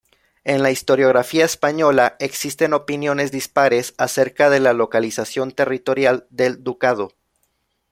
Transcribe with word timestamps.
En 0.43 0.63
la 0.63 0.71
historiografía 0.71 1.45
española 1.45 2.15
existen 2.19 2.73
opiniones 2.73 3.31
dispares 3.31 3.93
acerca 3.99 4.49
de 4.49 4.59
la 4.59 4.73
localización 4.73 5.51
territorial 5.51 6.25
del 6.31 6.63
Ducado. 6.63 7.13